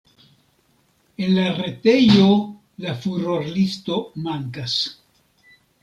En 1.25 1.29
la 1.35 1.43
retejo 1.59 2.25
la 2.87 2.97
furorlisto 3.05 4.03
mankas. 4.25 4.83